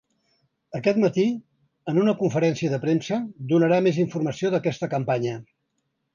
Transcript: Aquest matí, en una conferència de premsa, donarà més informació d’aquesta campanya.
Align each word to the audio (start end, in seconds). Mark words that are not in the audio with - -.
Aquest 0.77 0.99
matí, 1.03 1.25
en 1.93 1.99
una 2.05 2.15
conferència 2.21 2.73
de 2.73 2.81
premsa, 2.87 3.21
donarà 3.53 3.79
més 3.89 4.01
informació 4.07 4.53
d’aquesta 4.57 4.93
campanya. 4.97 5.37